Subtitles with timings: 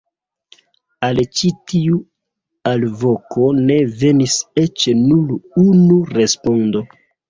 [1.07, 1.99] Al ĉi tiu
[2.73, 6.89] alvoko ne venis eĉ nur unu respondo!